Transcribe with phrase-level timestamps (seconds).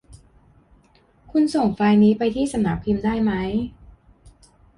[1.31, 3.49] คุณส่งไฟล์นี้ไปที่สำนักพิมพ์ได้มั้ย